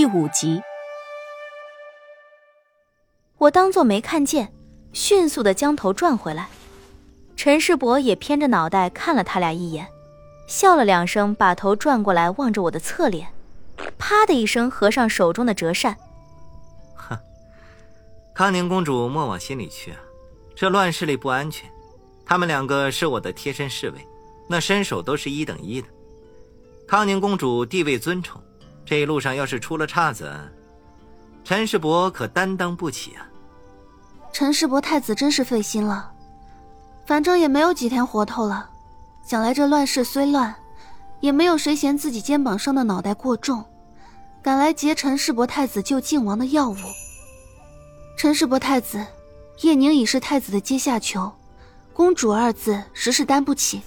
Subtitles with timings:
[0.00, 0.62] 第五集，
[3.36, 4.50] 我当作没看见，
[4.94, 6.48] 迅速的将头转回来。
[7.36, 9.86] 陈世伯也偏着脑袋看了他俩一眼，
[10.48, 13.28] 笑了两声，把头转过来望着我的侧脸，
[13.98, 15.94] 啪的一声合上手中的折扇。
[16.94, 17.18] 哼，
[18.34, 19.98] 康宁公主莫往心里去啊，
[20.54, 21.70] 这乱世里不安全，
[22.24, 23.98] 他们两个是我的贴身侍卫，
[24.48, 25.88] 那身手都是一等一的。
[26.88, 28.42] 康宁公主地位尊崇。
[28.90, 30.28] 这一路上要是出了岔子，
[31.44, 33.24] 陈世伯可担当不起啊！
[34.32, 36.10] 陈世伯太子真是费心了，
[37.06, 38.68] 反正也没有几天活头了。
[39.24, 40.52] 想来这乱世虽乱，
[41.20, 43.64] 也没有谁嫌自己肩膀上的脑袋过重，
[44.42, 46.76] 敢来劫陈世伯太子救靖王的药物。
[48.16, 49.06] 陈世伯太子，
[49.60, 51.30] 叶宁已是太子的阶下囚，
[51.92, 53.82] 公主二字实是担不起。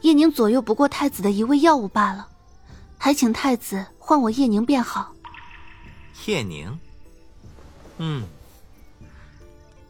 [0.00, 2.26] 叶宁左右不过太子的一味药物罢了，
[2.98, 3.86] 还请太子。
[4.08, 5.12] 换我叶宁便好。
[6.24, 6.78] 叶宁，
[7.98, 8.24] 嗯，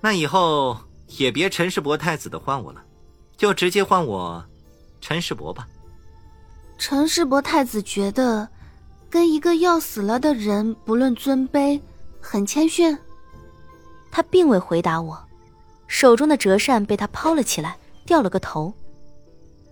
[0.01, 2.83] 那以后也别陈世伯太子的唤我了，
[3.37, 4.45] 就直接唤我
[5.01, 5.69] 陈世伯吧。
[6.78, 8.48] 陈世伯太子觉得
[9.09, 11.81] 跟一个要死了的人不论尊卑，
[12.21, 12.98] 很谦逊。
[14.11, 15.17] 他并未回答我，
[15.87, 18.75] 手中的折扇被他抛了起来，掉了个头。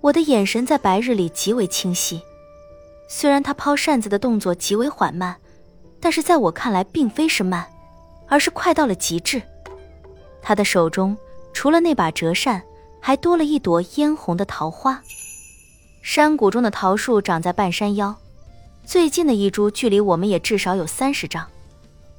[0.01, 2.23] 我的眼神在白日里极为清晰。
[3.09, 5.37] 虽然他抛扇子的动作极为缓慢，
[6.01, 7.67] 但是在我看来并非是慢，
[8.29, 9.41] 而是快到了极致。
[10.43, 11.17] 他的手中
[11.53, 12.63] 除了那把折扇，
[13.01, 15.03] 还多了一朵嫣红的桃花。
[16.03, 18.15] 山谷中的桃树长在半山腰，
[18.85, 21.47] 最近的一株距离我们也至少有三十丈。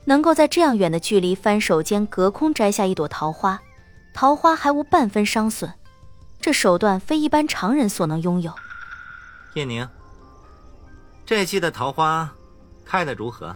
[0.05, 3.61] 能够在这样远的距离翻手间隔空摘下一朵桃花，
[4.13, 5.69] 桃花还无半分伤损，
[6.39, 8.53] 这手段非一般常人所能拥有。
[9.53, 9.87] 叶宁。
[11.27, 12.33] 这季的桃花
[12.85, 13.53] 开的如何？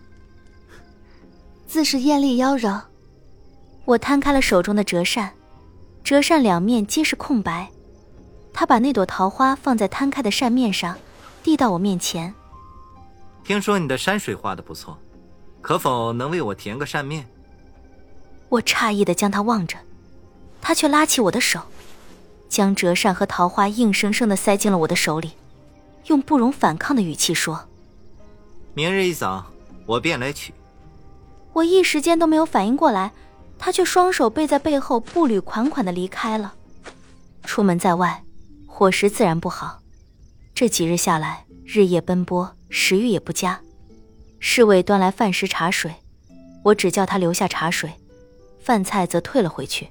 [1.65, 2.81] 自是艳丽妖娆。
[3.85, 5.31] 我摊开了手中的折扇，
[6.03, 7.71] 折扇两面皆是空白。
[8.51, 10.97] 他把那朵桃花放在摊开的扇面上，
[11.41, 12.33] 递到我面前。
[13.45, 14.99] 听说你的山水画的不错，
[15.61, 17.25] 可否能为我填个扇面？
[18.49, 19.77] 我诧异的将他望着，
[20.61, 21.61] 他却拉起我的手，
[22.49, 25.31] 将折扇和桃花硬生生的塞进了我的手里。
[26.07, 27.67] 用不容反抗的语气说
[28.73, 29.45] ：“明日一早，
[29.85, 30.53] 我便来取。”
[31.53, 33.11] 我一时间都没有反应过来，
[33.59, 36.53] 他却双手背在背后，步履款款的离开了。
[37.43, 38.23] 出门在外，
[38.65, 39.81] 伙食自然不好。
[40.55, 43.59] 这几日下来，日夜奔波，食欲也不佳。
[44.39, 45.93] 侍卫端来饭食茶水，
[46.63, 47.91] 我只叫他留下茶水，
[48.59, 49.89] 饭菜则退了回去。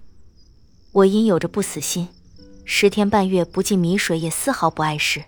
[0.92, 2.09] 我因有着不死心，
[2.65, 5.25] 十天半月不进米水，也丝毫不碍事。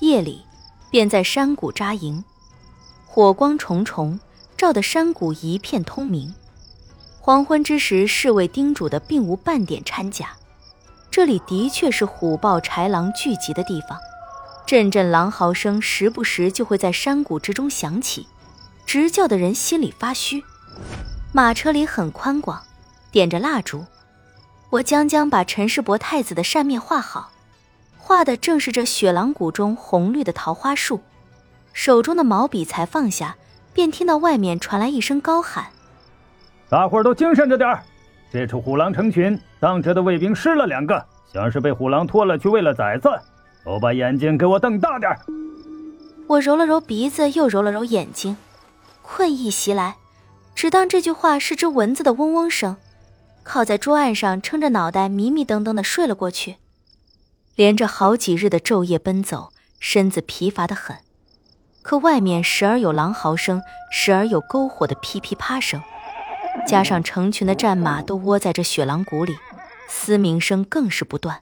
[0.00, 0.44] 夜里，
[0.90, 2.22] 便在山谷扎营，
[3.06, 4.20] 火光重重，
[4.56, 6.34] 照得山谷一片通明。
[7.20, 10.30] 黄昏之时，侍卫叮嘱的并无半点掺假。
[11.10, 13.98] 这里的确是虎豹豺狼聚集的地方，
[14.66, 18.26] 阵阵狼嚎声时不时就会在山谷之中响起，
[18.84, 20.44] 直叫得人心里发虚。
[21.32, 22.62] 马车里很宽广，
[23.10, 23.86] 点着蜡烛，
[24.68, 27.32] 我将将把陈世伯太子的扇面画好。
[28.06, 31.00] 画的正是这雪狼谷中红绿的桃花树，
[31.72, 33.36] 手中的毛笔才放下，
[33.74, 35.66] 便听到外面传来一声高喊
[36.70, 37.82] ：“大伙儿都精神着点儿！
[38.30, 43.10] 这处虎狼成群，当值的卫兵失了两个，像是被虎狼拖了去喂了崽子，
[43.64, 45.18] 都把眼睛给我瞪大点儿！”
[46.28, 48.36] 我揉了揉鼻子，又揉了揉眼睛，
[49.02, 49.96] 困意袭来，
[50.54, 52.76] 只当这句话是只蚊子的嗡嗡声，
[53.42, 56.58] 靠在桌案上，撑着脑袋迷迷瞪瞪的睡了过去。
[57.56, 60.98] 连着好几日的昼夜奔走，身子疲乏的很。
[61.82, 65.82] 可外面时而有狼嚎声，时而有篝火的噼噼啪声，
[66.66, 69.36] 加上成群的战马都窝在这雪狼谷里，
[69.88, 71.40] 嘶鸣声更是不断。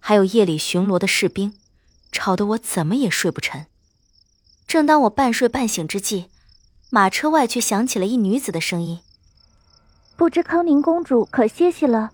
[0.00, 1.54] 还有夜里巡逻的士兵，
[2.12, 3.66] 吵得我怎么也睡不沉。
[4.66, 6.26] 正当我半睡半醒之际，
[6.90, 9.00] 马车外却响起了一女子的声音
[10.14, 12.10] ：“不知康宁公主可歇息了？”“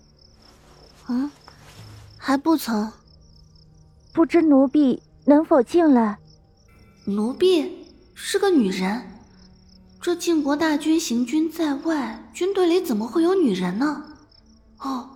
[1.09, 1.29] 嗯，
[2.17, 2.93] 还不曾。”
[4.15, 6.17] 不知奴婢能否进来？
[7.03, 9.11] 奴婢是个女人，
[9.99, 14.05] 这晋国大军行军在外，军队里怎么会有女人呢？
[14.77, 15.09] 哦，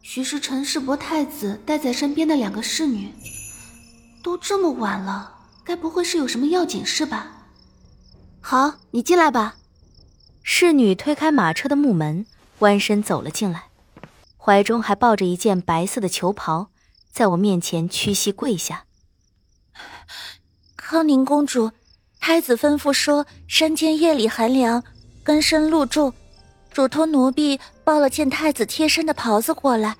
[0.00, 3.12] 许是陈世伯太子带在身边的两个侍女。
[4.22, 7.48] 都这么晚了，该不会是有什么要紧事吧？
[8.40, 9.56] 好，你进来吧。
[10.44, 12.24] 侍女推开马车的木门，
[12.60, 13.64] 弯身走了进来，
[14.36, 16.68] 怀中还抱着一件白色的裘袍。
[17.16, 18.84] 在我面前屈膝跪下，
[20.76, 21.70] 康宁公主，
[22.20, 24.84] 太子吩咐说，山间夜里寒凉，
[25.24, 26.12] 根深露重，
[26.70, 29.96] 嘱托奴婢抱了件太子贴身的袍子过来，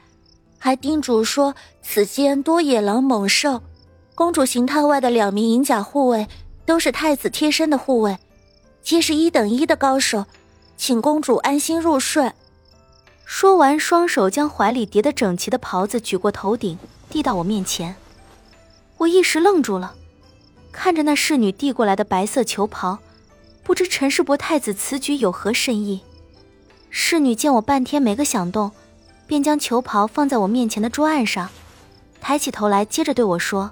[0.58, 3.62] 还叮嘱说此间多野狼猛兽，
[4.14, 6.28] 公主行榻外的两名银甲护卫
[6.66, 8.18] 都是太子贴身的护卫，
[8.82, 10.26] 皆是一等一的高手，
[10.76, 12.30] 请公主安心入睡。
[13.24, 16.78] 说完，双手将怀里叠得整齐的袍子举过头顶，
[17.16, 17.96] 递到我面前。
[18.98, 19.94] 我一时愣住了。
[20.70, 22.98] 看着那侍女递过来的白色裘袍，
[23.62, 26.02] 不知陈世伯太子此举有何深意。
[26.90, 28.70] 侍女见我半天没个响动，
[29.26, 31.48] 便将裘袍放在我面前的桌案上，
[32.20, 33.70] 抬起头来，接着对我说：“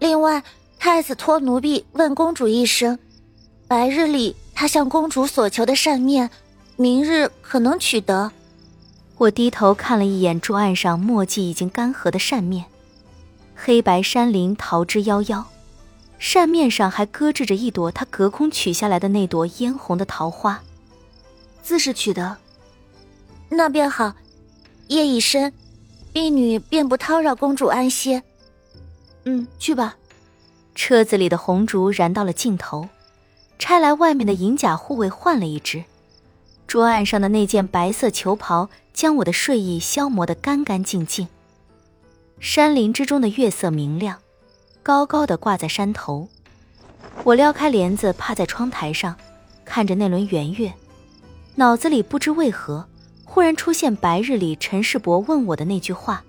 [0.00, 0.42] 另外，
[0.78, 2.98] 太子托奴婢问公主一声，
[3.68, 6.30] 白日里他向公主所求的扇面，
[6.76, 8.32] 明日可能取得。”
[9.20, 12.64] 我低头看了一眼桌案上墨迹已经干涸的扇面，
[13.54, 15.44] 黑白山林桃之夭夭。
[16.18, 20.62] 扇面上还搁置着一朵他隔空取下来的那朵嫣红的桃花，
[21.62, 22.34] 自是取得。
[23.50, 24.14] 那便好，
[24.86, 25.52] 夜已深，
[26.14, 28.22] 婢女便不叨扰公主安歇。
[29.24, 29.96] 嗯，去吧。
[30.74, 32.88] 车子里的红烛燃到了尽头，
[33.58, 35.84] 差来外面的银甲护卫换了一只。
[36.70, 41.26] 桌案上的那件白色球袍将我的睡意消磨得干干净净。
[42.38, 44.20] 山林之中的月色明亮。
[44.80, 46.28] 高高的挂在山头，
[47.24, 49.16] 我撩开帘子，趴在窗台上，
[49.64, 50.72] 看着那轮圆月，
[51.56, 52.86] 脑子里不知为何，
[53.24, 56.22] 忽然出现白日里陈世伯问我的那句话：“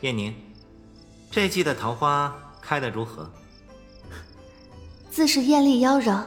[0.00, 0.34] 燕宁，
[1.30, 3.30] 这季的桃花开得如何？”
[5.12, 6.24] 自是艳丽妖娆。